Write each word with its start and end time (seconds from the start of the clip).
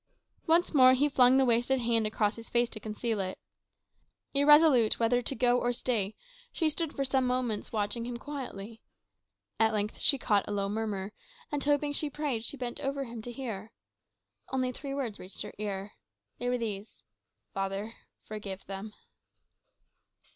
Once 0.47 0.73
more 0.73 0.95
he 0.95 1.07
flung 1.07 1.37
the 1.37 1.45
wasted 1.45 1.79
hand 1.79 2.07
across 2.07 2.35
his 2.35 2.49
face 2.49 2.67
to 2.69 2.79
conceal 2.79 3.19
it. 3.19 3.37
Irresolute 4.33 4.99
whether 4.99 5.21
to 5.21 5.35
go 5.35 5.59
or 5.59 5.71
stay, 5.71 6.15
she 6.51 6.71
stood 6.71 6.95
for 6.95 7.05
some 7.05 7.27
minutes 7.27 7.71
watching 7.71 8.05
him 8.07 8.17
silently. 8.17 8.81
At 9.59 9.73
length 9.73 9.99
she 9.99 10.17
caught 10.17 10.47
a 10.47 10.51
low 10.51 10.69
murmur, 10.69 11.13
and 11.51 11.63
hoping 11.63 11.91
that 11.91 11.99
he 11.99 12.09
prayed, 12.09 12.43
she 12.43 12.57
bent 12.57 12.79
over 12.79 13.03
him 13.03 13.21
to 13.21 13.31
hear. 13.31 13.73
Only 14.49 14.71
three 14.71 14.95
words 14.95 15.19
reached 15.19 15.43
her 15.43 15.53
ear. 15.59 15.91
They 16.39 16.49
were 16.49 16.57
these 16.57 17.03
"Father, 17.53 17.93
forgive 18.27 18.65
them." 18.65 18.93